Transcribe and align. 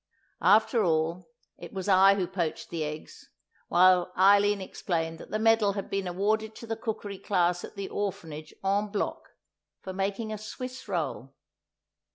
After 0.41 0.83
all, 0.83 1.29
it 1.59 1.73
was 1.73 1.87
I 1.87 2.15
who 2.15 2.25
poached 2.25 2.71
the 2.71 2.83
eggs, 2.83 3.29
while 3.67 4.11
Eileen 4.17 4.59
explained 4.59 5.19
that 5.19 5.29
the 5.29 5.37
medal 5.37 5.73
had 5.73 5.91
been 5.91 6.07
awarded 6.07 6.55
to 6.55 6.65
the 6.65 6.75
cookery 6.75 7.19
class 7.19 7.63
at 7.63 7.75
the 7.75 7.87
orphanage 7.87 8.51
en 8.65 8.87
bloc, 8.87 9.19
for 9.83 9.93
making 9.93 10.33
a 10.33 10.39
Swiss 10.39 10.87
roll. 10.87 11.35